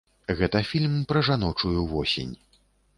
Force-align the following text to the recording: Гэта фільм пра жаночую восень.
Гэта 0.39 0.61
фільм 0.71 0.97
пра 1.13 1.25
жаночую 1.29 1.79
восень. 1.95 2.37